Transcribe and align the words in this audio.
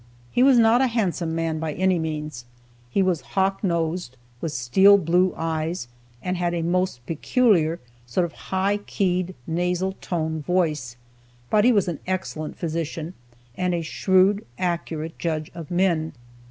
He 0.31 0.41
was 0.41 0.57
not 0.57 0.81
a 0.81 0.87
handsome 0.87 1.35
man, 1.35 1.59
by 1.59 1.73
any 1.73 1.99
means. 1.99 2.45
He 2.89 3.03
was 3.03 3.21
hawk 3.21 3.63
nosed, 3.63 4.17
with 4.41 4.51
steel 4.51 4.97
blue 4.97 5.31
eyes, 5.37 5.87
and 6.23 6.37
had 6.37 6.55
a 6.55 6.63
most 6.63 7.05
peculiar 7.05 7.79
sort 8.07 8.25
of 8.25 8.33
a 8.33 8.37
high 8.49 8.77
keyed, 8.77 9.35
nasal 9.45 9.95
toned 10.01 10.43
voice. 10.43 10.95
But 11.51 11.65
he 11.65 11.71
was 11.71 11.87
an 11.87 11.99
excellent 12.07 12.57
physician, 12.57 13.13
and 13.55 13.75
a 13.75 13.83
shrewd, 13.83 14.43
accurate 14.57 15.19
judge 15.19 15.51
of 15.53 15.69
men. 15.69 16.13